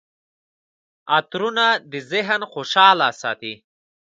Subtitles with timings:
[1.17, 3.53] عطرونه د ذهن خوشحاله ساتي.